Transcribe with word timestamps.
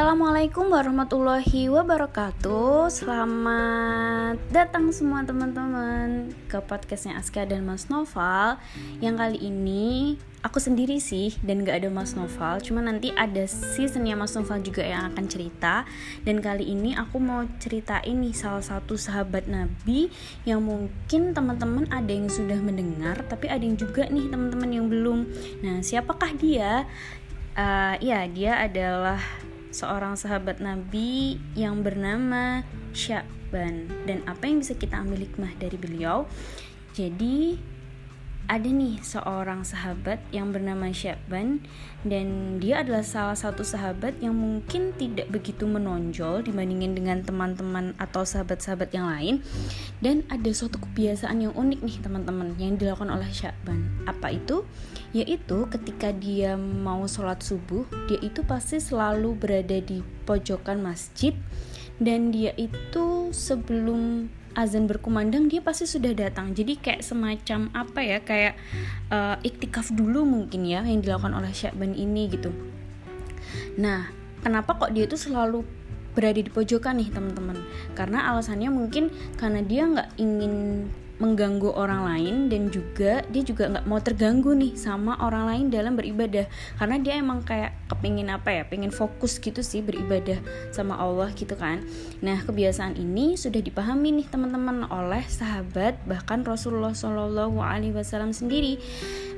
Assalamualaikum 0.00 0.72
warahmatullahi 0.72 1.68
wabarakatuh. 1.68 2.88
Selamat 2.88 4.40
datang 4.48 4.88
semua 4.96 5.20
teman-teman 5.28 6.32
Ke 6.48 6.56
podcastnya 6.64 7.20
Aska 7.20 7.44
dan 7.44 7.68
Mas 7.68 7.92
Noval. 7.92 8.56
Yang 9.04 9.14
kali 9.20 9.38
ini 9.44 10.16
aku 10.40 10.56
sendiri 10.56 10.96
sih 11.04 11.36
Dan 11.44 11.68
gak 11.68 11.84
ada 11.84 11.92
Mas 11.92 12.16
Noval. 12.16 12.64
Cuma 12.64 12.80
nanti 12.80 13.12
ada 13.12 13.44
seasonnya 13.44 14.16
Mas 14.16 14.32
Noval 14.32 14.64
juga 14.64 14.80
yang 14.88 15.12
akan 15.12 15.28
cerita. 15.28 15.84
Dan 16.24 16.40
kali 16.40 16.64
ini 16.72 16.96
aku 16.96 17.20
mau 17.20 17.44
ceritain 17.60 18.24
nih 18.24 18.32
Salah 18.32 18.64
satu 18.64 18.96
sahabat 18.96 19.52
Nabi 19.52 20.08
Yang 20.48 20.60
mungkin 20.64 21.36
teman-teman 21.36 21.84
ada 21.92 22.08
yang 22.08 22.32
sudah 22.32 22.56
mendengar 22.56 23.20
Tapi 23.28 23.52
ada 23.52 23.60
yang 23.60 23.76
juga 23.76 24.08
nih 24.08 24.32
teman-teman 24.32 24.70
yang 24.72 24.88
belum. 24.88 25.28
Nah 25.60 25.84
siapakah 25.84 26.32
dia? 26.40 26.88
Uh, 27.52 28.00
ya 28.00 28.24
dia 28.30 28.56
adalah 28.64 29.20
seorang 29.70 30.18
sahabat 30.18 30.58
Nabi 30.62 31.38
yang 31.58 31.82
bernama 31.82 32.62
Syakban. 32.94 33.90
Dan 34.06 34.22
apa 34.26 34.46
yang 34.46 34.62
bisa 34.62 34.74
kita 34.78 35.00
ambil 35.00 35.22
hikmah 35.26 35.54
dari 35.58 35.78
beliau? 35.78 36.26
Jadi 36.94 37.58
ada 38.50 38.66
nih 38.66 38.98
seorang 38.98 39.62
sahabat 39.62 40.18
yang 40.34 40.50
bernama 40.50 40.90
Syakban 40.90 41.62
dan 42.02 42.58
dia 42.58 42.82
adalah 42.82 43.06
salah 43.06 43.38
satu 43.38 43.62
sahabat 43.62 44.18
yang 44.18 44.34
mungkin 44.34 44.90
tidak 44.98 45.30
begitu 45.30 45.70
menonjol 45.70 46.42
dibandingin 46.42 46.98
dengan 46.98 47.22
teman-teman 47.22 47.94
atau 48.02 48.26
sahabat-sahabat 48.26 48.90
yang 48.90 49.06
lain. 49.06 49.46
Dan 50.02 50.26
ada 50.26 50.50
suatu 50.50 50.82
kebiasaan 50.82 51.46
yang 51.46 51.54
unik 51.54 51.78
nih 51.78 51.96
teman-teman 52.02 52.58
yang 52.58 52.74
dilakukan 52.74 53.14
oleh 53.14 53.30
Syakban. 53.30 53.86
Apa 54.10 54.34
itu? 54.34 54.66
Yaitu 55.14 55.70
ketika 55.70 56.10
dia 56.10 56.58
mau 56.58 57.06
sholat 57.06 57.46
subuh 57.46 57.86
dia 58.10 58.18
itu 58.18 58.42
pasti 58.42 58.82
selalu 58.82 59.38
berada 59.38 59.78
di 59.78 60.02
pojokan 60.26 60.82
masjid. 60.82 61.38
Dan 62.02 62.34
dia 62.34 62.50
itu 62.58 63.30
sebelum 63.30 64.32
azan 64.54 64.90
berkumandang 64.90 65.46
dia 65.46 65.62
pasti 65.62 65.86
sudah 65.86 66.10
datang. 66.14 66.52
Jadi 66.54 66.78
kayak 66.78 67.02
semacam 67.06 67.70
apa 67.74 68.00
ya 68.02 68.18
kayak 68.22 68.54
uh, 69.10 69.36
iktikaf 69.42 69.94
dulu 69.94 70.26
mungkin 70.26 70.66
ya 70.66 70.82
yang 70.82 71.02
dilakukan 71.02 71.34
oleh 71.34 71.52
Syakban 71.54 71.94
ini 71.94 72.30
gitu. 72.30 72.50
Nah 73.78 74.10
kenapa 74.42 74.76
kok 74.76 74.90
dia 74.90 75.06
itu 75.06 75.14
selalu 75.14 75.62
berada 76.10 76.42
di 76.42 76.50
pojokan 76.50 76.98
nih 76.98 77.10
teman-teman? 77.14 77.58
Karena 77.94 78.30
alasannya 78.34 78.70
mungkin 78.72 79.14
karena 79.38 79.62
dia 79.62 79.86
nggak 79.86 80.08
ingin 80.18 80.86
mengganggu 81.20 81.70
orang 81.76 82.08
lain 82.08 82.48
dan 82.48 82.72
juga 82.72 83.22
dia 83.28 83.44
juga 83.44 83.68
nggak 83.68 83.86
mau 83.86 84.00
terganggu 84.00 84.56
nih 84.56 84.72
sama 84.74 85.20
orang 85.20 85.44
lain 85.46 85.64
dalam 85.68 85.94
beribadah. 85.94 86.48
Karena 86.80 86.96
dia 86.96 87.20
emang 87.20 87.44
kayak 87.44 87.76
kepingin 87.92 88.32
apa 88.32 88.50
ya 88.50 88.62
pengen 88.64 88.90
fokus 88.90 89.36
gitu 89.36 89.60
sih 89.60 89.84
beribadah 89.84 90.40
sama 90.72 90.96
Allah 90.96 91.28
gitu 91.36 91.54
kan. 91.54 91.84
Nah 92.24 92.40
kebiasaan 92.42 92.96
ini 92.96 93.36
sudah 93.36 93.60
dipahami 93.60 94.16
nih 94.16 94.26
teman-teman 94.32 94.88
oleh 94.88 95.22
sahabat 95.28 96.00
bahkan 96.08 96.42
Rasulullah 96.42 96.96
Shallallahu 96.96 97.60
Alaihi 97.60 97.92
Wasallam 97.92 98.32
sendiri 98.32 98.80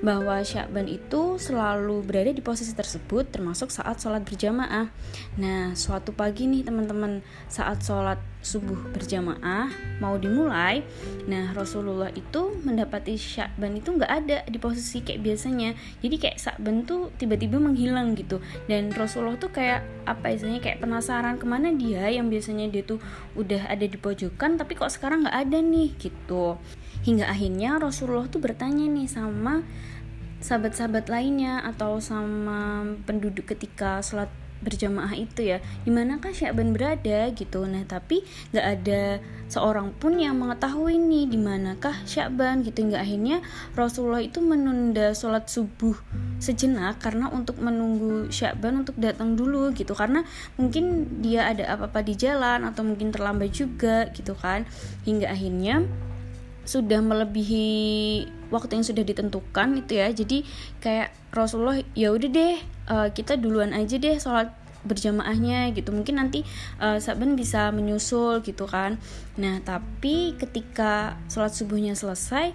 bahwa 0.03 0.43
Syakban 0.43 0.91
itu 0.91 1.39
selalu 1.39 2.03
berada 2.03 2.35
di 2.35 2.43
posisi 2.43 2.75
tersebut 2.75 3.31
termasuk 3.31 3.71
saat 3.71 3.99
sholat 4.03 4.27
berjamaah. 4.27 4.91
Nah 5.39 5.75
suatu 5.79 6.11
pagi 6.15 6.47
nih 6.47 6.67
teman-teman 6.67 7.23
saat 7.47 7.83
sholat 7.87 8.32
subuh 8.43 8.91
berjamaah 8.91 9.71
mau 10.03 10.19
dimulai 10.19 10.83
nah 11.31 11.55
Rasulullah 11.55 12.11
itu 12.11 12.59
mendapati 12.67 13.15
Syakban 13.15 13.79
itu 13.79 13.95
nggak 13.95 14.13
ada 14.13 14.39
di 14.51 14.59
posisi 14.59 15.01
kayak 15.01 15.23
biasanya. 15.23 15.71
Jadi 16.03 16.17
kayak 16.19 16.39
Syakban 16.39 16.83
tuh 16.83 17.15
tiba-tiba 17.17 17.63
menghilang 17.63 18.19
gitu. 18.19 18.43
Dan 18.67 18.91
Rasulullah 18.91 19.39
tuh 19.39 19.55
kayak 19.55 19.87
apa 20.05 20.35
istilahnya 20.35 20.63
kayak 20.63 20.83
penasaran 20.83 21.39
ke 21.39 21.47
mana 21.47 21.71
dia 21.71 22.11
yang 22.11 22.27
biasanya 22.27 22.67
dia 22.69 22.83
tuh 22.83 22.99
udah 23.39 23.71
ada 23.71 23.87
di 23.87 23.95
pojokan 23.95 24.59
tapi 24.59 24.75
kok 24.75 24.91
sekarang 24.91 25.25
nggak 25.25 25.39
ada 25.49 25.59
nih 25.63 25.95
gitu. 25.97 26.59
Hingga 27.07 27.31
akhirnya 27.31 27.79
Rasulullah 27.79 28.27
tuh 28.27 28.43
bertanya 28.43 28.87
nih 28.91 29.07
sama 29.07 29.63
sahabat-sahabat 30.43 31.07
lainnya 31.07 31.63
atau 31.63 32.03
sama 32.03 32.83
penduduk 33.07 33.55
ketika 33.55 34.03
sholat 34.03 34.27
berjamaah 34.63 35.13
itu 35.19 35.45
ya. 35.45 35.59
Di 35.83 35.91
manakah 35.91 36.31
Syakban 36.31 36.73
berada 36.73 37.29
gitu? 37.35 37.67
Nah 37.67 37.83
tapi 37.85 38.23
nggak 38.55 38.67
ada 38.67 39.03
seorang 39.51 39.93
pun 39.99 40.17
yang 40.17 40.39
mengetahui 40.41 40.97
nih 40.97 41.29
di 41.29 41.39
manakah 41.39 41.93
Syakban 42.09 42.65
gitu? 42.65 42.89
Hingga 42.89 43.05
akhirnya 43.05 43.45
Rasulullah 43.77 44.23
itu 44.25 44.41
menunda 44.41 45.13
sholat 45.13 45.51
subuh 45.51 45.99
sejenak 46.41 47.03
karena 47.03 47.29
untuk 47.29 47.61
menunggu 47.61 48.33
Syakban 48.33 48.87
untuk 48.87 48.97
datang 48.97 49.37
dulu 49.37 49.75
gitu. 49.77 49.93
Karena 49.93 50.25
mungkin 50.57 51.19
dia 51.21 51.51
ada 51.51 51.77
apa-apa 51.77 52.01
di 52.07 52.15
jalan 52.17 52.65
atau 52.65 52.87
mungkin 52.87 53.13
terlambat 53.13 53.53
juga 53.53 54.09
gitu 54.15 54.33
kan. 54.39 54.65
Hingga 55.05 55.29
akhirnya 55.29 55.85
sudah 56.63 57.03
melebihi 57.03 57.67
waktu 58.55 58.79
yang 58.79 58.87
sudah 58.87 59.03
ditentukan 59.03 59.69
itu 59.83 59.99
ya. 59.99 60.09
Jadi 60.15 60.47
kayak 60.79 61.22
Rasulullah 61.33 61.81
ya 61.97 62.13
udah 62.13 62.31
deh 62.31 62.57
uh, 62.93 63.09
kita 63.11 63.41
duluan 63.41 63.73
aja 63.73 63.97
deh 63.97 64.21
sholat 64.21 64.53
berjamaahnya 64.85 65.73
gitu. 65.73 65.95
Mungkin 65.95 66.19
nanti 66.21 66.45
uh, 66.83 66.99
Saban 66.99 67.39
bisa 67.39 67.73
menyusul 67.73 68.45
gitu 68.45 68.69
kan. 68.69 69.01
Nah 69.41 69.63
tapi 69.65 70.37
ketika 70.37 71.17
sholat 71.33 71.55
subuhnya 71.55 71.97
selesai 71.97 72.53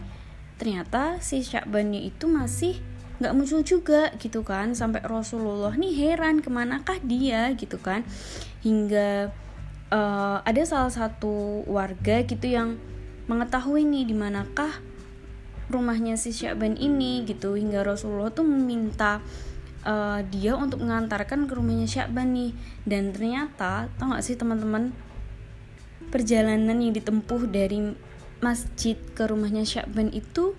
ternyata 0.58 1.22
si 1.22 1.42
Syakbannya 1.46 2.06
itu 2.06 2.26
masih 2.30 2.78
nggak 3.18 3.34
muncul 3.34 3.66
juga 3.66 4.14
gitu 4.22 4.46
kan. 4.46 4.78
Sampai 4.78 5.02
Rasulullah 5.02 5.74
nih 5.74 5.94
heran 5.98 6.46
ke 6.46 6.50
manakah 6.54 7.02
dia? 7.02 7.50
gitu 7.58 7.82
kan. 7.82 8.06
Hingga 8.62 9.34
uh, 9.90 10.38
ada 10.44 10.62
salah 10.68 10.94
satu 10.94 11.64
warga 11.66 12.22
gitu 12.28 12.46
yang 12.46 12.78
mengetahui 13.28 13.84
nih 13.84 14.08
di 14.08 14.16
manakah 14.16 14.72
rumahnya 15.68 16.16
si 16.16 16.32
Syakban 16.32 16.76
ini 16.80 17.24
gitu. 17.28 17.56
Hingga 17.56 17.84
Rasulullah 17.84 18.32
tuh 18.32 18.48
meminta 18.48 19.20
uh, 19.84 20.20
dia 20.28 20.56
untuk 20.56 20.84
mengantarkan 20.84 21.48
ke 21.48 21.54
rumahnya 21.56 21.88
Syakban 21.88 22.36
nih. 22.36 22.52
Dan 22.88 23.12
ternyata 23.12 23.92
tau 24.00 24.12
gak 24.12 24.24
sih 24.24 24.36
teman-teman 24.40 24.96
perjalanan 26.08 26.80
yang 26.80 26.96
ditempuh 26.96 27.52
dari 27.52 27.96
masjid 28.40 28.96
ke 29.18 29.28
rumahnya 29.28 29.68
Syakban 29.68 30.14
itu 30.14 30.56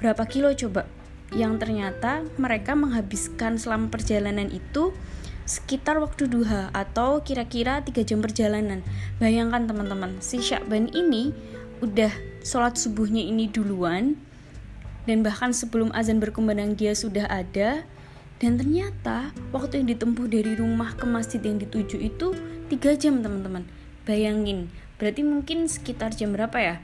berapa 0.00 0.24
kilo 0.28 0.52
coba? 0.54 0.88
Yang 1.34 1.66
ternyata 1.66 2.22
mereka 2.38 2.78
menghabiskan 2.78 3.58
selama 3.58 3.90
perjalanan 3.90 4.46
itu 4.54 4.94
sekitar 5.46 6.02
waktu 6.02 6.26
duha 6.26 6.74
atau 6.74 7.22
kira-kira 7.22 7.82
3 7.82 8.02
jam 8.02 8.18
perjalanan. 8.18 8.82
Bayangkan 9.22 9.66
teman-teman 9.70 10.18
si 10.18 10.42
Syakban 10.42 10.90
ini 10.90 11.30
udah 11.82 12.35
sholat 12.46 12.78
subuhnya 12.78 13.26
ini 13.26 13.50
duluan 13.50 14.14
dan 15.10 15.26
bahkan 15.26 15.50
sebelum 15.50 15.90
azan 15.90 16.22
berkumandang 16.22 16.78
dia 16.78 16.94
sudah 16.94 17.26
ada. 17.26 17.82
Dan 18.36 18.60
ternyata 18.60 19.32
waktu 19.48 19.80
yang 19.80 19.96
ditempuh 19.96 20.28
dari 20.28 20.52
rumah 20.60 20.92
ke 20.92 21.08
masjid 21.08 21.40
yang 21.40 21.56
dituju 21.56 21.96
itu 21.98 22.36
tiga 22.68 22.92
jam 22.94 23.24
teman-teman. 23.24 23.64
Bayangin 24.04 24.70
berarti 25.00 25.24
mungkin 25.24 25.66
sekitar 25.66 26.12
jam 26.12 26.36
berapa 26.36 26.54
ya? 26.60 26.76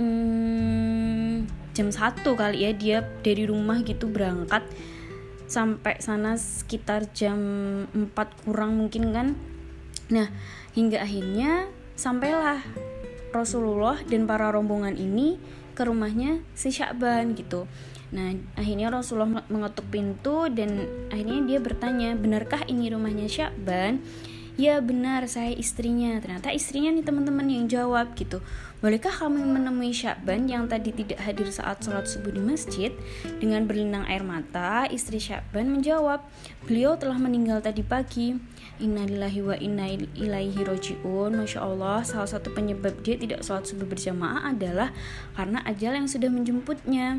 Hmm, 0.00 1.44
jam 1.76 1.92
satu 1.92 2.34
kali 2.34 2.64
ya 2.64 2.72
dia 2.72 2.98
dari 3.20 3.44
rumah 3.44 3.84
gitu 3.84 4.08
berangkat 4.08 4.64
sampai 5.44 6.00
sana 6.00 6.40
sekitar 6.40 7.08
jam 7.12 7.38
4 7.92 8.16
kurang 8.48 8.80
mungkin 8.80 9.12
kan? 9.12 9.36
Nah 10.08 10.32
hingga 10.72 11.04
akhirnya 11.04 11.68
sampailah 12.00 12.64
Rasulullah 13.34 14.00
dan 14.06 14.24
para 14.24 14.48
rombongan 14.52 14.96
ini 14.96 15.40
ke 15.76 15.86
rumahnya 15.86 16.42
si 16.58 16.74
Syakban 16.74 17.38
gitu 17.38 17.68
Nah, 18.08 18.32
akhirnya 18.56 18.88
Rasulullah 18.88 19.44
mengetuk 19.52 19.84
pintu 19.92 20.48
dan 20.48 20.88
akhirnya 21.12 21.44
dia 21.44 21.58
bertanya, 21.60 22.16
"Benarkah 22.16 22.64
ini 22.64 22.88
rumahnya 22.88 23.28
Syakban?" 23.28 24.00
Ya 24.58 24.82
benar, 24.82 25.28
saya 25.30 25.54
istrinya. 25.54 26.18
Ternyata 26.18 26.50
istrinya 26.50 26.90
nih 26.90 27.04
teman-teman 27.06 27.46
yang 27.46 27.70
jawab 27.70 28.16
gitu. 28.18 28.42
Bolehkah 28.78 29.10
kami 29.10 29.42
menemui 29.42 29.90
Syakban 29.90 30.46
yang 30.46 30.70
tadi 30.70 30.94
tidak 30.94 31.18
hadir 31.26 31.50
saat 31.50 31.82
sholat 31.82 32.06
subuh 32.06 32.30
di 32.30 32.38
masjid? 32.38 32.94
Dengan 33.42 33.66
berlinang 33.66 34.06
air 34.06 34.22
mata, 34.22 34.86
istri 34.86 35.18
Syakban 35.18 35.66
menjawab, 35.66 36.22
beliau 36.62 36.94
telah 36.94 37.18
meninggal 37.18 37.58
tadi 37.58 37.82
pagi. 37.82 38.38
Innalillahi 38.78 39.42
wa 39.42 39.58
inna 39.58 39.90
ilaihi 40.14 40.62
rojiun 40.62 41.34
Masya 41.34 41.66
Allah 41.66 42.06
salah 42.06 42.30
satu 42.30 42.54
penyebab 42.54 42.94
dia 43.02 43.18
tidak 43.18 43.42
sholat 43.42 43.66
subuh 43.66 43.90
berjamaah 43.90 44.54
adalah 44.54 44.94
Karena 45.34 45.66
ajal 45.66 45.98
yang 45.98 46.06
sudah 46.06 46.30
menjemputnya 46.30 47.18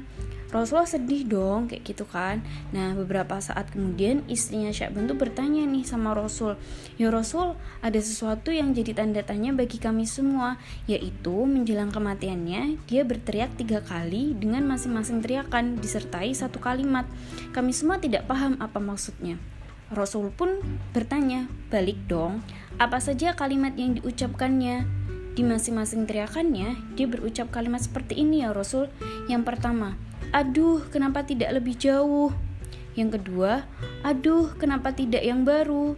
Rasulullah 0.55 0.87
sedih 0.87 1.27
dong 1.27 1.67
kayak 1.67 1.83
gitu 1.83 2.07
kan 2.07 2.39
Nah 2.71 2.95
beberapa 2.95 3.43
saat 3.43 3.75
kemudian 3.75 4.23
istrinya 4.31 4.71
Syakban 4.71 5.11
tuh 5.11 5.19
bertanya 5.19 5.67
nih 5.67 5.83
sama 5.83 6.15
Rasul 6.15 6.55
Ya 6.95 7.11
Rasul 7.11 7.59
ada 7.83 7.99
sesuatu 7.99 8.55
yang 8.55 8.71
jadi 8.71 8.95
tanda 8.95 9.19
tanya 9.19 9.51
bagi 9.51 9.83
kami 9.83 10.07
semua 10.07 10.55
Yaitu 10.87 11.43
menjelang 11.49 11.89
kematiannya 11.89 12.77
dia 12.85 13.01
berteriak 13.01 13.57
tiga 13.57 13.81
kali 13.81 14.37
dengan 14.37 14.69
masing-masing 14.69 15.25
teriakan 15.25 15.81
disertai 15.81 16.31
satu 16.37 16.61
kalimat 16.61 17.09
Kami 17.51 17.73
semua 17.73 17.97
tidak 17.97 18.29
paham 18.29 18.55
apa 18.61 18.77
maksudnya 18.77 19.41
Rasul 19.89 20.29
pun 20.29 20.61
bertanya, 20.93 21.49
balik 21.73 21.97
dong, 22.05 22.45
apa 22.77 23.01
saja 23.01 23.33
kalimat 23.33 23.73
yang 23.73 23.97
diucapkannya? 23.97 24.85
Di 25.33 25.41
masing-masing 25.41 26.05
teriakannya, 26.05 26.77
dia 26.93 27.09
berucap 27.09 27.49
kalimat 27.49 27.81
seperti 27.81 28.21
ini 28.21 28.45
ya 28.45 28.53
Rasul. 28.53 28.93
Yang 29.25 29.49
pertama, 29.49 29.97
aduh 30.29 30.85
kenapa 30.93 31.25
tidak 31.25 31.57
lebih 31.57 31.73
jauh? 31.73 32.29
Yang 32.93 33.17
kedua, 33.17 33.65
aduh 34.05 34.53
kenapa 34.61 34.93
tidak 34.93 35.25
yang 35.25 35.41
baru? 35.41 35.97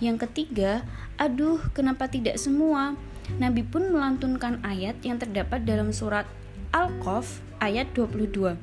Yang 0.00 0.28
ketiga, 0.28 0.88
aduh 1.20 1.60
kenapa 1.76 2.08
tidak 2.08 2.40
semua? 2.40 2.96
Nabi 3.36 3.66
pun 3.66 3.90
melantunkan 3.90 4.62
ayat 4.62 5.02
yang 5.02 5.18
terdapat 5.18 5.66
dalam 5.66 5.90
surat 5.90 6.30
Al-Qaf 6.70 7.42
ayat 7.58 7.90
22. 7.96 8.54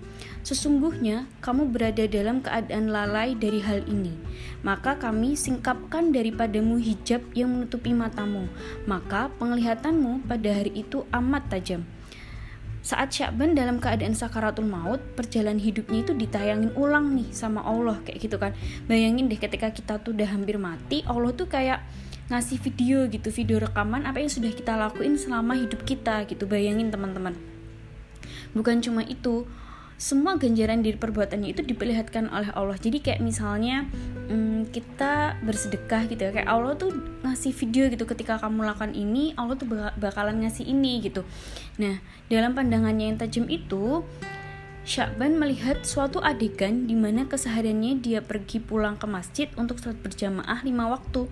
Sesungguhnya 0.43 1.27
kamu 1.43 1.71
berada 1.71 2.03
dalam 2.07 2.39
keadaan 2.39 2.91
lalai 2.91 3.35
dari 3.35 3.59
hal 3.63 3.83
ini. 3.87 4.15
Maka 4.63 4.99
kami 4.99 5.35
singkapkan 5.35 6.15
daripadamu 6.15 6.79
hijab 6.79 7.23
yang 7.35 7.51
menutupi 7.51 7.91
matamu. 7.91 8.47
Maka 8.87 9.31
penglihatanmu 9.39 10.27
pada 10.27 10.49
hari 10.51 10.83
itu 10.83 11.03
amat 11.11 11.51
tajam. 11.51 11.83
Saat 12.83 13.15
Syakban 13.15 13.55
dalam 13.55 13.79
keadaan 13.79 14.11
sakaratul 14.11 14.67
maut, 14.67 14.99
perjalanan 15.15 15.63
hidupnya 15.63 16.03
itu 16.03 16.11
ditayangin 16.11 16.75
ulang 16.75 17.15
nih 17.15 17.31
sama 17.31 17.63
Allah 17.63 17.95
kayak 18.03 18.19
gitu 18.19 18.35
kan. 18.35 18.51
Bayangin 18.91 19.31
deh 19.31 19.39
ketika 19.39 19.71
kita 19.71 20.03
tuh 20.03 20.11
udah 20.11 20.27
hampir 20.27 20.59
mati, 20.59 20.99
Allah 21.07 21.31
tuh 21.31 21.47
kayak 21.47 21.79
ngasih 22.33 22.57
video 22.57 23.05
gitu, 23.05 23.29
video 23.29 23.61
rekaman 23.61 24.09
apa 24.09 24.17
yang 24.17 24.33
sudah 24.33 24.49
kita 24.49 24.73
lakuin 24.73 25.15
selama 25.21 25.53
hidup 25.53 25.85
kita 25.85 26.25
gitu. 26.25 26.49
Bayangin 26.49 26.89
teman-teman 26.89 27.53
bukan 28.53 28.79
cuma 28.79 29.01
itu 29.03 29.45
semua 29.97 30.35
ganjaran 30.41 30.81
dari 30.81 30.97
perbuatannya 30.97 31.53
itu 31.53 31.61
diperlihatkan 31.63 32.27
oleh 32.33 32.49
Allah 32.57 32.75
jadi 32.75 32.97
kayak 32.99 33.21
misalnya 33.21 33.85
hmm, 34.27 34.73
kita 34.73 35.37
bersedekah 35.45 36.09
gitu 36.09 36.21
ya 36.27 36.31
kayak 36.33 36.49
Allah 36.49 36.73
tuh 36.73 36.91
ngasih 37.23 37.53
video 37.53 37.87
gitu 37.93 38.03
ketika 38.09 38.41
kamu 38.41 38.65
lakukan 38.65 38.91
ini 38.97 39.37
Allah 39.37 39.55
tuh 39.55 39.69
bakalan 40.01 40.43
ngasih 40.43 40.65
ini 40.65 41.01
gitu 41.05 41.21
nah 41.77 42.01
dalam 42.27 42.57
pandangannya 42.57 43.13
yang 43.13 43.17
tajam 43.21 43.45
itu 43.47 44.01
Syakban 44.83 45.39
melihat 45.39 45.79
suatu 45.87 46.19
adegan 46.19 46.91
di 46.91 46.95
mana 46.99 47.23
kesehariannya 47.23 48.03
dia 48.03 48.19
pergi 48.19 48.59
pulang 48.59 48.99
ke 48.99 49.07
masjid 49.07 49.47
untuk 49.55 49.79
sholat 49.79 49.95
berjamaah 50.03 50.59
lima 50.59 50.91
waktu. 50.91 51.31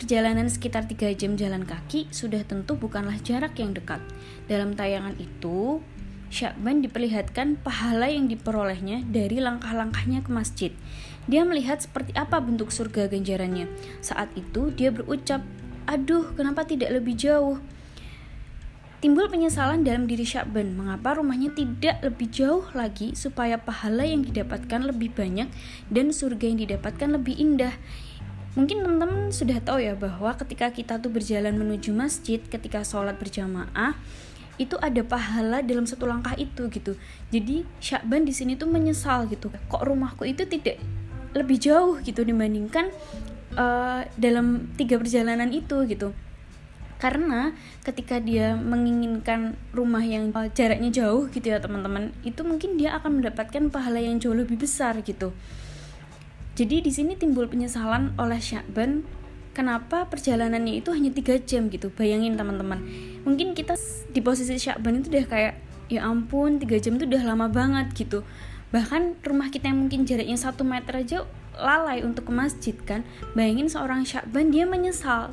Perjalanan 0.00 0.48
sekitar 0.48 0.88
tiga 0.88 1.12
jam 1.12 1.36
jalan 1.36 1.68
kaki 1.68 2.08
sudah 2.08 2.40
tentu 2.48 2.72
bukanlah 2.72 3.20
jarak 3.20 3.52
yang 3.60 3.76
dekat. 3.76 4.00
Dalam 4.48 4.72
tayangan 4.72 5.12
itu, 5.20 5.84
Syakban 6.32 6.80
diperlihatkan 6.80 7.60
pahala 7.60 8.08
yang 8.08 8.24
diperolehnya 8.24 9.04
dari 9.04 9.44
langkah-langkahnya 9.44 10.24
ke 10.24 10.32
masjid. 10.32 10.72
Dia 11.28 11.44
melihat 11.44 11.84
seperti 11.84 12.16
apa 12.16 12.40
bentuk 12.40 12.72
surga 12.72 13.12
ganjarannya. 13.12 13.68
Saat 14.00 14.32
itu 14.40 14.72
dia 14.72 14.88
berucap, 14.88 15.44
"Aduh, 15.84 16.32
kenapa 16.32 16.64
tidak 16.64 16.96
lebih 16.96 17.20
jauh?" 17.20 17.60
Timbul 19.04 19.28
penyesalan 19.28 19.84
dalam 19.84 20.08
diri 20.08 20.24
Syakban, 20.24 20.76
mengapa 20.76 21.16
rumahnya 21.16 21.52
tidak 21.52 22.00
lebih 22.04 22.28
jauh 22.32 22.64
lagi 22.72 23.16
supaya 23.16 23.60
pahala 23.60 24.04
yang 24.04 24.24
didapatkan 24.24 24.80
lebih 24.80 25.12
banyak 25.12 25.48
dan 25.92 26.12
surga 26.12 26.44
yang 26.52 26.60
didapatkan 26.60 27.08
lebih 27.20 27.36
indah. 27.36 27.76
Mungkin 28.58 28.82
teman-teman 28.82 29.30
sudah 29.30 29.62
tahu 29.62 29.78
ya 29.78 29.94
bahwa 29.94 30.34
ketika 30.34 30.74
kita 30.74 30.98
tuh 30.98 31.06
berjalan 31.06 31.54
menuju 31.54 31.94
masjid, 31.94 32.42
ketika 32.42 32.82
sholat 32.82 33.14
berjamaah, 33.14 33.94
itu 34.58 34.74
ada 34.82 35.00
pahala 35.06 35.62
dalam 35.62 35.86
satu 35.86 36.10
langkah 36.10 36.34
itu 36.34 36.66
gitu. 36.68 36.98
Jadi 37.30 37.62
Syakban 37.78 38.26
di 38.26 38.34
sini 38.34 38.58
tuh 38.58 38.66
menyesal 38.66 39.30
gitu. 39.30 39.54
Kok 39.70 39.86
rumahku 39.86 40.26
itu 40.26 40.44
tidak 40.50 40.82
lebih 41.30 41.62
jauh 41.62 42.02
gitu 42.02 42.26
dibandingkan 42.26 42.90
uh, 43.54 44.02
dalam 44.18 44.66
tiga 44.74 44.98
perjalanan 44.98 45.54
itu 45.54 45.86
gitu. 45.86 46.10
Karena 47.00 47.56
ketika 47.86 48.20
dia 48.20 48.58
menginginkan 48.58 49.56
rumah 49.72 50.04
yang 50.04 50.34
uh, 50.34 50.50
jaraknya 50.50 50.90
jauh 50.90 51.30
gitu 51.30 51.54
ya 51.54 51.62
teman-teman 51.62 52.12
itu 52.26 52.44
mungkin 52.44 52.76
dia 52.76 52.98
akan 52.98 53.22
mendapatkan 53.22 53.72
pahala 53.72 54.02
yang 54.02 54.20
jauh 54.20 54.36
lebih 54.36 54.60
besar 54.60 55.00
gitu 55.06 55.32
jadi 56.60 56.84
di 56.84 56.92
sini 56.92 57.16
timbul 57.16 57.48
penyesalan 57.48 58.12
oleh 58.20 58.36
Syakban 58.36 59.00
kenapa 59.56 60.04
perjalanannya 60.12 60.84
itu 60.84 60.92
hanya 60.92 61.08
tiga 61.08 61.40
jam 61.40 61.72
gitu? 61.72 61.88
Bayangin 61.88 62.36
teman-teman. 62.36 62.84
Mungkin 63.24 63.56
kita 63.56 63.80
di 64.12 64.20
posisi 64.20 64.60
Syakban 64.60 65.00
itu 65.00 65.08
udah 65.08 65.24
kayak 65.24 65.56
ya 65.88 66.04
ampun 66.04 66.60
tiga 66.60 66.76
jam 66.76 67.00
itu 67.00 67.08
udah 67.08 67.24
lama 67.24 67.48
banget 67.48 67.96
gitu. 67.96 68.28
Bahkan 68.76 69.24
rumah 69.24 69.48
kita 69.48 69.72
yang 69.72 69.88
mungkin 69.88 70.04
jaraknya 70.04 70.36
satu 70.36 70.60
meter 70.60 71.00
aja 71.00 71.24
lalai 71.56 72.04
untuk 72.04 72.28
ke 72.28 72.32
masjid 72.36 72.76
kan? 72.76 73.08
Bayangin 73.32 73.72
seorang 73.72 74.04
Syakban 74.04 74.52
dia 74.52 74.68
menyesal. 74.68 75.32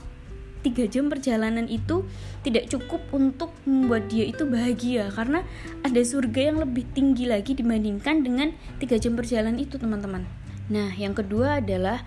Tiga 0.63 0.87
jam 0.87 1.11
perjalanan 1.11 1.67
itu 1.67 2.07
tidak 2.47 2.71
cukup 2.71 3.03
untuk 3.11 3.51
membuat 3.67 4.07
dia 4.07 4.23
itu 4.23 4.47
bahagia 4.47 5.11
karena 5.11 5.43
ada 5.83 5.99
surga 5.99 6.55
yang 6.55 6.63
lebih 6.63 6.87
tinggi 6.95 7.27
lagi 7.27 7.51
dibandingkan 7.51 8.23
dengan 8.23 8.55
tiga 8.79 8.95
jam 8.95 9.19
perjalanan 9.19 9.59
itu 9.59 9.75
teman-teman 9.75 10.46
nah 10.67 10.91
yang 10.93 11.15
kedua 11.15 11.63
adalah 11.63 12.03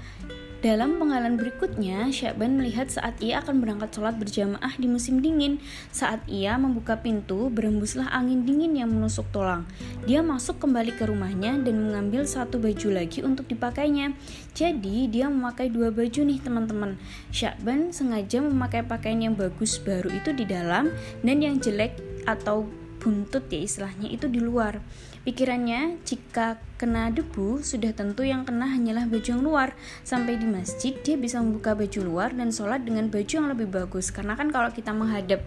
dalam 0.60 1.00
pengalaman 1.00 1.40
berikutnya, 1.40 2.12
Syakban 2.12 2.60
melihat 2.60 2.92
saat 2.92 3.16
ia 3.24 3.40
akan 3.40 3.64
berangkat 3.64 3.96
sholat 3.96 4.20
berjamaah 4.20 4.76
di 4.76 4.92
musim 4.92 5.24
dingin. 5.24 5.56
Saat 5.88 6.20
ia 6.28 6.60
membuka 6.60 7.00
pintu, 7.00 7.48
berembuslah 7.48 8.12
angin 8.12 8.44
dingin 8.44 8.76
yang 8.76 8.92
menusuk 8.92 9.24
tulang. 9.32 9.64
Dia 10.04 10.20
masuk 10.20 10.60
kembali 10.60 11.00
ke 11.00 11.08
rumahnya 11.08 11.56
dan 11.64 11.80
mengambil 11.80 12.28
satu 12.28 12.60
baju 12.60 12.92
lagi 12.92 13.24
untuk 13.24 13.48
dipakainya. 13.48 14.12
Jadi, 14.52 15.08
dia 15.08 15.32
memakai 15.32 15.72
dua 15.72 15.88
baju 15.88 16.20
nih 16.28 16.44
teman-teman. 16.44 17.00
Syakban 17.32 17.96
sengaja 17.96 18.44
memakai 18.44 18.84
pakaian 18.84 19.32
yang 19.32 19.34
bagus 19.40 19.80
baru 19.80 20.12
itu 20.12 20.36
di 20.36 20.44
dalam 20.44 20.92
dan 21.24 21.40
yang 21.40 21.56
jelek 21.56 21.96
atau 22.28 22.68
buntut 23.00 23.48
ya 23.48 23.64
istilahnya 23.64 24.12
itu 24.12 24.28
di 24.28 24.38
luar. 24.38 24.84
Pikirannya, 25.20 26.00
jika 26.04 26.60
kena 26.80 27.08
debu, 27.12 27.60
sudah 27.60 27.92
tentu 27.92 28.24
yang 28.24 28.44
kena 28.44 28.68
hanyalah 28.68 29.04
baju 29.08 29.24
yang 29.24 29.44
luar. 29.44 29.76
Sampai 30.04 30.36
di 30.36 30.48
masjid, 30.48 30.96
dia 31.00 31.16
bisa 31.16 31.40
membuka 31.40 31.76
baju 31.76 32.00
luar 32.04 32.32
dan 32.36 32.52
sholat 32.52 32.84
dengan 32.84 33.08
baju 33.08 33.28
yang 33.28 33.48
lebih 33.52 33.68
bagus. 33.68 34.08
Karena 34.12 34.36
kan 34.36 34.48
kalau 34.48 34.72
kita 34.72 34.92
menghadap 34.92 35.44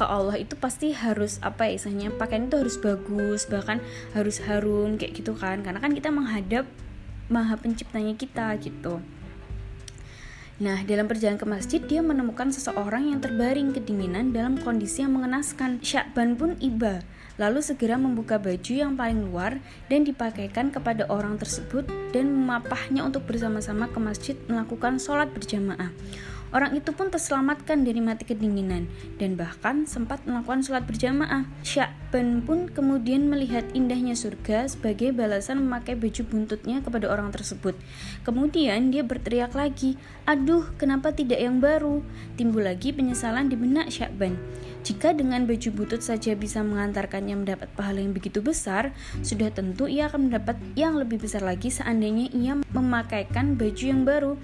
ke 0.00 0.04
Allah 0.08 0.40
itu 0.40 0.56
pasti 0.56 0.96
harus 0.96 1.36
apa 1.44 1.68
ya 1.68 1.76
istilahnya 1.76 2.08
pakaian 2.16 2.48
itu 2.48 2.56
harus 2.56 2.80
bagus 2.80 3.44
bahkan 3.44 3.84
harus 4.16 4.40
harum 4.48 4.96
kayak 4.96 5.12
gitu 5.12 5.36
kan 5.36 5.60
karena 5.60 5.76
kan 5.76 5.92
kita 5.92 6.08
menghadap 6.08 6.64
maha 7.28 7.60
penciptanya 7.60 8.16
kita 8.16 8.56
gitu 8.64 9.04
Nah, 10.60 10.84
dalam 10.84 11.08
perjalanan 11.08 11.40
ke 11.40 11.48
masjid, 11.48 11.80
dia 11.80 12.04
menemukan 12.04 12.52
seseorang 12.52 13.08
yang 13.08 13.24
terbaring 13.24 13.72
kedinginan 13.72 14.36
dalam 14.36 14.60
kondisi 14.60 15.00
yang 15.00 15.16
mengenaskan. 15.16 15.80
Syakban 15.80 16.36
pun 16.36 16.60
iba 16.60 17.00
lalu 17.40 17.64
segera 17.64 17.96
membuka 17.96 18.36
baju 18.36 18.72
yang 18.76 19.00
paling 19.00 19.24
luar 19.32 19.56
dan 19.88 20.04
dipakaikan 20.04 20.68
kepada 20.68 21.08
orang 21.08 21.40
tersebut 21.40 21.88
dan 22.12 22.28
memapahnya 22.36 23.00
untuk 23.00 23.24
bersama-sama 23.24 23.88
ke 23.88 23.96
masjid 23.96 24.36
melakukan 24.44 25.00
sholat 25.00 25.32
berjamaah. 25.32 25.88
Orang 26.50 26.74
itu 26.74 26.90
pun 26.90 27.14
terselamatkan 27.14 27.86
dari 27.86 28.02
mati 28.02 28.26
kedinginan 28.26 28.90
dan 29.22 29.38
bahkan 29.38 29.86
sempat 29.86 30.26
melakukan 30.26 30.66
sholat 30.66 30.82
berjamaah. 30.82 31.46
Syakban 31.62 32.42
pun 32.42 32.66
kemudian 32.66 33.30
melihat 33.30 33.62
indahnya 33.70 34.18
surga 34.18 34.66
sebagai 34.66 35.14
balasan 35.14 35.62
memakai 35.62 35.94
baju 35.94 36.22
buntutnya 36.26 36.82
kepada 36.82 37.06
orang 37.06 37.30
tersebut. 37.30 37.78
Kemudian 38.26 38.90
dia 38.90 39.06
berteriak 39.06 39.54
lagi, 39.54 39.94
"Aduh, 40.26 40.74
kenapa 40.74 41.14
tidak 41.14 41.38
yang 41.38 41.62
baru?" 41.62 42.02
Timbul 42.34 42.66
lagi 42.66 42.90
penyesalan 42.90 43.46
di 43.46 43.54
benak 43.54 43.94
Syakban. 43.94 44.34
Jika 44.80 45.12
dengan 45.12 45.44
baju 45.44 45.68
butut 45.76 46.00
saja 46.00 46.32
bisa 46.32 46.64
mengantarkannya 46.64 47.36
mendapat 47.36 47.68
pahala 47.76 48.00
yang 48.00 48.16
begitu 48.16 48.40
besar, 48.40 48.96
sudah 49.20 49.52
tentu 49.52 49.84
ia 49.84 50.08
akan 50.08 50.32
mendapat 50.32 50.56
yang 50.72 50.96
lebih 50.96 51.20
besar 51.20 51.44
lagi 51.44 51.68
seandainya 51.68 52.32
ia 52.32 52.56
memakaikan 52.72 53.60
baju 53.60 53.84
yang 53.84 54.02
baru. 54.08 54.40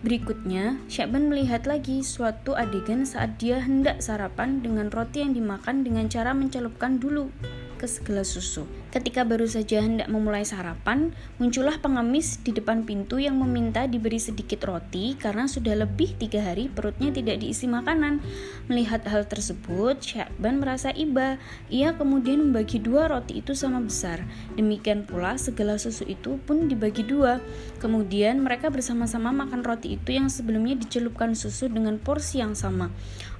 Berikutnya, 0.00 0.80
Syakban 0.88 1.28
melihat 1.28 1.68
lagi 1.68 2.00
suatu 2.00 2.56
adegan 2.56 3.04
saat 3.04 3.36
dia 3.36 3.60
hendak 3.60 4.00
sarapan 4.00 4.64
dengan 4.64 4.88
roti 4.88 5.20
yang 5.20 5.36
dimakan 5.36 5.84
dengan 5.84 6.08
cara 6.08 6.32
mencelupkan 6.32 6.96
dulu 6.96 7.28
ke 7.76 7.84
segelas 7.84 8.32
susu. 8.32 8.64
Ketika 8.90 9.22
baru 9.22 9.46
saja 9.46 9.86
hendak 9.86 10.10
memulai 10.10 10.42
sarapan, 10.42 11.14
muncullah 11.38 11.78
pengemis 11.78 12.42
di 12.42 12.50
depan 12.50 12.82
pintu 12.82 13.22
yang 13.22 13.38
meminta 13.38 13.86
diberi 13.86 14.18
sedikit 14.18 14.66
roti 14.66 15.14
karena 15.14 15.46
sudah 15.46 15.78
lebih 15.78 16.18
tiga 16.18 16.42
hari 16.42 16.66
perutnya 16.66 17.14
tidak 17.14 17.38
diisi 17.38 17.70
makanan. 17.70 18.18
Melihat 18.66 19.06
hal 19.06 19.30
tersebut, 19.30 20.02
Syakban 20.02 20.58
merasa 20.58 20.90
iba. 20.90 21.38
Ia 21.70 21.94
kemudian 21.94 22.50
membagi 22.50 22.82
dua 22.82 23.06
roti 23.06 23.38
itu 23.38 23.54
sama 23.54 23.78
besar. 23.78 24.26
Demikian 24.58 25.06
pula 25.06 25.38
segala 25.38 25.78
susu 25.78 26.02
itu 26.10 26.42
pun 26.42 26.66
dibagi 26.66 27.06
dua. 27.06 27.38
Kemudian 27.78 28.42
mereka 28.42 28.74
bersama-sama 28.74 29.30
makan 29.30 29.62
roti 29.62 29.94
itu 30.02 30.18
yang 30.18 30.26
sebelumnya 30.26 30.74
dicelupkan 30.74 31.38
susu 31.38 31.70
dengan 31.70 32.02
porsi 32.02 32.42
yang 32.42 32.58
sama. 32.58 32.90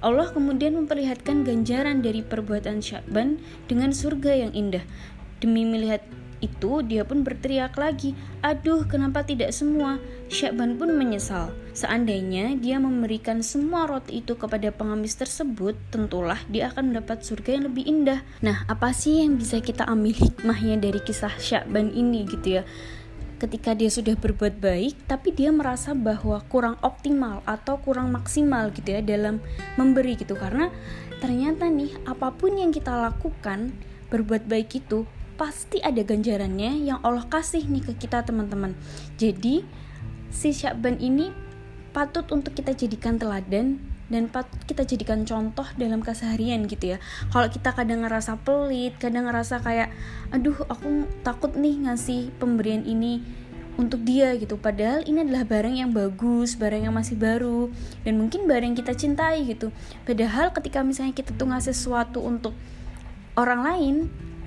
Allah 0.00 0.32
kemudian 0.32 0.78
memperlihatkan 0.80 1.44
ganjaran 1.44 2.00
dari 2.00 2.24
perbuatan 2.24 2.80
Syakban 2.80 3.42
dengan 3.68 3.92
surga 3.92 4.46
yang 4.46 4.52
indah. 4.56 4.86
Demi 5.40 5.64
melihat 5.64 6.04
itu 6.40 6.80
dia 6.80 7.04
pun 7.04 7.20
berteriak 7.20 7.76
lagi, 7.76 8.16
aduh 8.40 8.88
kenapa 8.88 9.20
tidak 9.20 9.52
semua? 9.52 10.00
Syakban 10.32 10.80
pun 10.80 10.96
menyesal. 10.96 11.52
Seandainya 11.76 12.56
dia 12.56 12.80
memberikan 12.80 13.44
semua 13.44 13.84
roti 13.84 14.24
itu 14.24 14.34
kepada 14.40 14.72
pengemis 14.72 15.20
tersebut, 15.20 15.76
tentulah 15.92 16.40
dia 16.48 16.72
akan 16.72 16.92
mendapat 16.92 17.20
surga 17.20 17.60
yang 17.60 17.64
lebih 17.68 17.84
indah. 17.84 18.20
Nah, 18.40 18.64
apa 18.72 18.90
sih 18.96 19.20
yang 19.20 19.36
bisa 19.36 19.60
kita 19.60 19.84
ambil 19.84 20.16
hikmahnya 20.16 20.80
dari 20.80 21.00
kisah 21.04 21.36
Syakban 21.36 21.92
ini 21.92 22.24
gitu 22.24 22.60
ya? 22.60 22.64
ketika 23.40 23.72
dia 23.72 23.88
sudah 23.88 24.20
berbuat 24.20 24.60
baik 24.60 25.08
tapi 25.08 25.32
dia 25.32 25.48
merasa 25.48 25.96
bahwa 25.96 26.44
kurang 26.52 26.76
optimal 26.84 27.40
atau 27.48 27.80
kurang 27.80 28.12
maksimal 28.12 28.68
gitu 28.68 28.92
ya 28.92 29.00
dalam 29.00 29.40
memberi 29.80 30.20
gitu 30.20 30.36
karena 30.36 30.68
ternyata 31.24 31.72
nih 31.72 31.88
apa 32.04 32.36
pun 32.36 32.60
yang 32.60 32.68
kita 32.68 32.92
lakukan 32.92 33.72
berbuat 34.12 34.44
baik 34.44 34.84
itu 34.84 35.08
pasti 35.40 35.80
ada 35.80 36.04
ganjarannya 36.04 36.84
yang 36.84 37.00
Allah 37.00 37.24
kasih 37.24 37.64
nih 37.64 37.80
ke 37.80 37.92
kita 37.96 38.20
teman-teman. 38.28 38.76
Jadi 39.16 39.64
si 40.28 40.52
Syakban 40.52 41.00
ini 41.00 41.32
patut 41.96 42.28
untuk 42.28 42.52
kita 42.52 42.76
jadikan 42.76 43.16
teladan 43.16 43.80
dan 44.12 44.28
patut 44.28 44.60
kita 44.68 44.84
jadikan 44.84 45.24
contoh 45.24 45.64
dalam 45.80 46.04
keseharian 46.04 46.68
gitu 46.68 46.92
ya. 46.92 46.98
Kalau 47.32 47.48
kita 47.48 47.72
kadang 47.72 48.04
ngerasa 48.04 48.36
pelit 48.44 49.00
kadang 49.00 49.32
ngerasa 49.32 49.64
kayak 49.64 49.88
aduh 50.28 50.60
aku 50.68 51.08
takut 51.24 51.56
nih 51.56 51.88
ngasih 51.88 52.36
pemberian 52.36 52.84
ini 52.84 53.24
untuk 53.80 54.04
dia 54.04 54.36
gitu. 54.36 54.60
Padahal 54.60 55.08
ini 55.08 55.24
adalah 55.24 55.48
barang 55.48 55.72
yang 55.72 55.88
bagus 55.96 56.60
barang 56.60 56.84
yang 56.84 56.92
masih 56.92 57.16
baru 57.16 57.72
dan 58.04 58.20
mungkin 58.20 58.44
barang 58.44 58.76
yang 58.76 58.78
kita 58.78 58.92
cintai 58.92 59.48
gitu. 59.48 59.72
Padahal 60.04 60.52
ketika 60.52 60.84
misalnya 60.84 61.16
kita 61.16 61.32
tuh 61.32 61.48
ngasih 61.48 61.72
sesuatu 61.72 62.20
untuk 62.20 62.52
orang 63.40 63.64
lain 63.64 63.96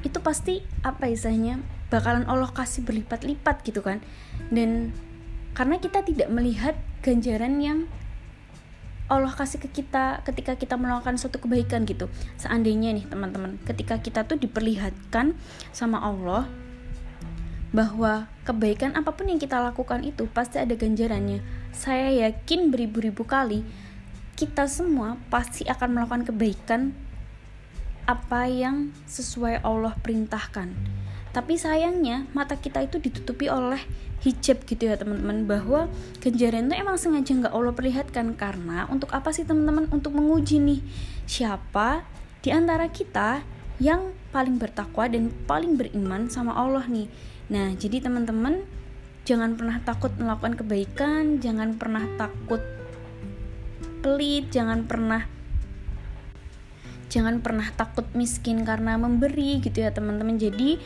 itu 0.03 0.19
pasti 0.19 0.61
apa 0.83 1.07
istilahnya 1.07 1.63
bakalan 1.87 2.27
Allah 2.27 2.51
kasih 2.51 2.83
berlipat-lipat 2.83 3.63
gitu 3.63 3.81
kan 3.81 4.03
dan 4.51 4.91
karena 5.53 5.77
kita 5.77 6.01
tidak 6.01 6.29
melihat 6.33 6.75
ganjaran 7.05 7.61
yang 7.61 7.79
Allah 9.11 9.29
kasih 9.35 9.61
ke 9.61 9.69
kita 9.69 10.25
ketika 10.25 10.57
kita 10.57 10.79
melakukan 10.79 11.19
suatu 11.19 11.37
kebaikan 11.37 11.85
gitu. 11.85 12.09
Seandainya 12.39 12.95
nih 12.95 13.05
teman-teman, 13.05 13.59
ketika 13.61 13.99
kita 13.99 14.25
tuh 14.25 14.39
diperlihatkan 14.39 15.37
sama 15.75 16.01
Allah 16.01 16.49
bahwa 17.75 18.31
kebaikan 18.47 18.95
apa 18.97 19.13
pun 19.13 19.29
yang 19.29 19.37
kita 19.37 19.59
lakukan 19.59 20.01
itu 20.01 20.25
pasti 20.31 20.57
ada 20.57 20.73
ganjarannya. 20.73 21.45
Saya 21.75 22.09
yakin 22.25 22.73
beribu-ribu 22.73 23.27
kali 23.27 23.61
kita 24.33 24.65
semua 24.65 25.21
pasti 25.29 25.67
akan 25.69 25.89
melakukan 25.93 26.23
kebaikan 26.25 26.81
apa 28.05 28.49
yang 28.49 28.91
sesuai 29.07 29.63
Allah 29.63 29.95
perintahkan. 29.99 30.73
Tapi 31.33 31.57
sayangnya 31.57 32.29
mata 32.37 32.53
kita 32.53 32.85
itu 32.85 33.01
ditutupi 33.01 33.49
oleh 33.49 33.81
hijab 34.21 34.63
gitu 34.69 34.85
ya 34.85 34.95
teman-teman 34.95 35.49
bahwa 35.49 35.89
ganjaran 36.21 36.69
itu 36.69 36.75
emang 36.77 36.97
sengaja 37.01 37.33
nggak 37.33 37.53
Allah 37.53 37.73
perlihatkan. 37.73 38.37
Karena 38.37 38.85
untuk 38.87 39.09
apa 39.09 39.33
sih 39.33 39.41
teman-teman? 39.41 39.89
Untuk 39.89 40.13
menguji 40.13 40.61
nih 40.61 40.81
siapa 41.25 42.05
di 42.45 42.53
antara 42.53 42.85
kita 42.91 43.41
yang 43.81 44.13
paling 44.29 44.61
bertakwa 44.61 45.09
dan 45.09 45.33
paling 45.49 45.73
beriman 45.73 46.29
sama 46.29 46.53
Allah 46.53 46.85
nih. 46.85 47.09
Nah 47.49 47.73
jadi 47.73 48.05
teman-teman 48.05 48.61
jangan 49.23 49.55
pernah 49.55 49.79
takut 49.81 50.11
melakukan 50.19 50.59
kebaikan 50.59 51.39
jangan 51.39 51.79
pernah 51.79 52.03
takut 52.19 52.59
pelit 54.03 54.51
jangan 54.51 54.83
pernah 54.83 55.23
jangan 57.13 57.45
pernah 57.45 57.69
takut 57.77 58.09
miskin 58.17 58.65
karena 58.65 58.97
memberi 58.97 59.61
gitu 59.61 59.85
ya 59.85 59.93
teman-teman. 59.93 60.41
Jadi 60.41 60.81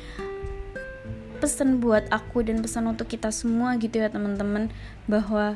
pesan 1.40 1.80
buat 1.80 2.04
aku 2.12 2.44
dan 2.44 2.60
pesan 2.60 2.92
untuk 2.92 3.08
kita 3.08 3.32
semua 3.32 3.80
gitu 3.80 4.04
ya 4.04 4.12
teman-teman 4.12 4.68
bahwa 5.08 5.56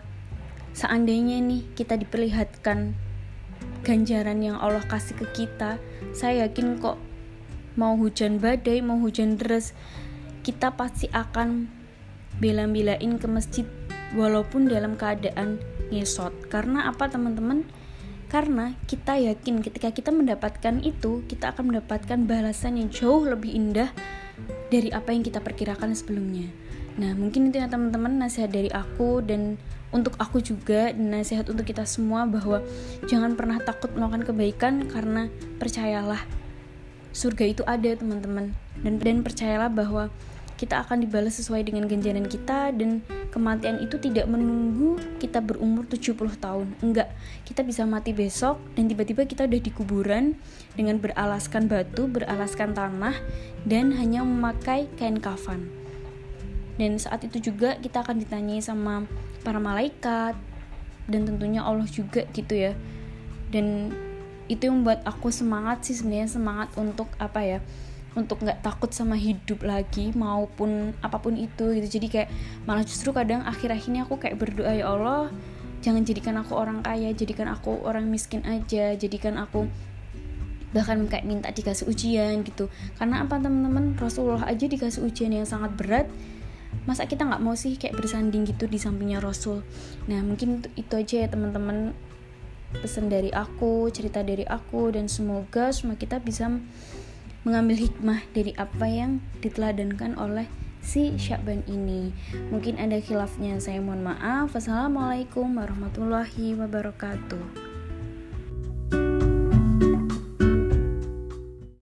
seandainya 0.72 1.44
nih 1.44 1.68
kita 1.76 2.00
diperlihatkan 2.00 2.96
ganjaran 3.84 4.40
yang 4.40 4.62
Allah 4.62 4.86
kasih 4.86 5.18
ke 5.18 5.26
kita 5.34 5.82
saya 6.14 6.46
yakin 6.46 6.78
kok 6.78 7.02
mau 7.74 7.98
hujan 7.98 8.38
badai 8.38 8.86
mau 8.86 9.02
hujan 9.02 9.42
deras 9.42 9.74
kita 10.46 10.78
pasti 10.78 11.10
akan 11.10 11.66
bela-belain 12.42 13.18
ke 13.18 13.28
masjid 13.30 13.66
walaupun 14.18 14.66
dalam 14.66 14.98
keadaan 14.98 15.62
ngesot. 15.94 16.34
Karena 16.50 16.90
apa 16.90 17.12
teman-teman 17.12 17.68
karena 18.32 18.80
kita 18.88 19.20
yakin 19.20 19.60
ketika 19.60 19.92
kita 19.92 20.08
mendapatkan 20.16 20.80
itu 20.80 21.20
kita 21.28 21.52
akan 21.52 21.76
mendapatkan 21.76 22.16
balasan 22.24 22.80
yang 22.80 22.88
jauh 22.88 23.28
lebih 23.28 23.52
indah 23.52 23.92
dari 24.72 24.88
apa 24.88 25.12
yang 25.12 25.20
kita 25.20 25.44
perkirakan 25.44 25.92
sebelumnya. 25.92 26.48
Nah, 26.96 27.12
mungkin 27.12 27.52
itu 27.52 27.60
ya 27.60 27.68
teman-teman 27.68 28.24
nasihat 28.24 28.48
dari 28.48 28.72
aku 28.72 29.20
dan 29.20 29.60
untuk 29.92 30.16
aku 30.16 30.40
juga 30.40 30.96
dan 30.96 31.12
nasihat 31.12 31.44
untuk 31.52 31.68
kita 31.68 31.84
semua 31.84 32.24
bahwa 32.24 32.64
jangan 33.12 33.36
pernah 33.36 33.60
takut 33.60 33.92
melakukan 33.92 34.24
kebaikan 34.32 34.88
karena 34.88 35.28
percayalah 35.60 36.24
surga 37.12 37.44
itu 37.52 37.64
ada 37.68 38.00
teman-teman 38.00 38.56
dan 38.80 38.96
dan 39.04 39.20
percayalah 39.20 39.68
bahwa 39.68 40.08
kita 40.62 40.86
akan 40.86 41.02
dibalas 41.02 41.42
sesuai 41.42 41.66
dengan 41.66 41.90
ganjaran 41.90 42.30
kita 42.30 42.70
dan 42.78 43.02
kematian 43.34 43.82
itu 43.82 43.98
tidak 43.98 44.30
menunggu 44.30 45.02
kita 45.18 45.42
berumur 45.42 45.90
70 45.90 46.38
tahun. 46.38 46.70
Enggak, 46.86 47.10
kita 47.50 47.66
bisa 47.66 47.82
mati 47.90 48.14
besok 48.14 48.62
dan 48.78 48.86
tiba-tiba 48.86 49.26
kita 49.26 49.50
udah 49.50 49.58
di 49.58 49.72
kuburan 49.74 50.38
dengan 50.78 51.02
beralaskan 51.02 51.66
batu, 51.66 52.06
beralaskan 52.06 52.78
tanah 52.78 53.18
dan 53.66 53.90
hanya 53.98 54.22
memakai 54.22 54.86
kain 55.02 55.18
kafan. 55.18 55.66
Dan 56.78 57.02
saat 57.02 57.26
itu 57.26 57.42
juga 57.42 57.82
kita 57.82 58.06
akan 58.06 58.22
ditanyai 58.22 58.62
sama 58.62 59.10
para 59.42 59.58
malaikat 59.58 60.38
dan 61.10 61.22
tentunya 61.26 61.66
Allah 61.66 61.90
juga 61.90 62.22
gitu 62.38 62.54
ya. 62.54 62.78
Dan 63.50 63.90
itu 64.46 64.70
yang 64.70 64.86
membuat 64.86 65.02
aku 65.10 65.34
semangat 65.34 65.90
sih 65.90 65.98
sebenarnya 65.98 66.30
semangat 66.30 66.70
untuk 66.78 67.10
apa 67.18 67.42
ya? 67.42 67.60
Untuk 68.12 68.44
nggak 68.44 68.60
takut 68.60 68.92
sama 68.92 69.16
hidup 69.16 69.64
lagi 69.64 70.12
maupun 70.12 70.92
apa 71.00 71.18
pun 71.20 71.40
itu 71.40 71.72
gitu. 71.80 71.88
Jadi 72.00 72.08
kayak 72.12 72.30
malah 72.68 72.84
justru 72.84 73.16
kadang 73.16 73.44
akhir-akhir 73.48 73.88
ini 73.88 74.00
aku 74.04 74.20
kayak 74.20 74.36
berdoa 74.36 74.72
ya 74.76 74.92
Allah 74.92 75.32
jangan 75.82 76.06
jadikan 76.06 76.38
aku 76.38 76.54
orang 76.54 76.86
kaya 76.86 77.10
jadikan 77.12 77.50
aku 77.50 77.82
orang 77.82 78.06
miskin 78.06 78.46
aja 78.46 78.94
jadikan 78.94 79.42
aku 79.42 79.66
bahkan 80.72 81.04
kayak 81.12 81.28
minta 81.28 81.52
dikasih 81.52 81.84
ujian 81.92 82.48
gitu. 82.48 82.72
Karena 82.96 83.28
apa 83.28 83.36
teman-teman? 83.44 84.00
Rasulullah 84.00 84.48
aja 84.48 84.66
dikasih 84.72 85.04
ujian 85.04 85.36
yang 85.36 85.44
sangat 85.44 85.76
berat. 85.76 86.08
Masa 86.88 87.04
kita 87.12 87.28
nggak 87.28 87.44
mau 87.44 87.60
sih 87.60 87.76
kayak 87.76 88.00
bersanding 88.00 88.48
gitu 88.48 88.72
di 88.72 88.80
sampingnya 88.80 89.20
Rasul? 89.20 89.68
Nah 90.08 90.24
mungkin 90.24 90.64
itu 90.80 90.94
aja 90.96 91.16
ya 91.24 91.28
teman-teman. 91.28 91.92
Pesan 92.72 93.12
dari 93.12 93.36
aku 93.36 93.92
cerita 93.92 94.24
dari 94.24 94.48
aku 94.48 94.96
dan 94.96 95.12
semoga 95.12 95.76
semua 95.76 96.00
kita 96.00 96.24
bisa 96.24 96.48
mengambil 97.42 97.78
hikmah 97.88 98.22
dari 98.34 98.54
apa 98.60 98.86
yang 98.86 99.24
diteladankan 99.42 100.18
oleh 100.18 100.46
si 100.82 101.14
Syakban 101.18 101.66
ini. 101.70 102.14
Mungkin 102.50 102.82
ada 102.82 102.98
khilafnya, 103.02 103.62
saya 103.62 103.80
mohon 103.80 104.06
maaf. 104.06 104.54
Wassalamualaikum 104.54 105.58
warahmatullahi 105.58 106.58
wabarakatuh. 106.58 107.71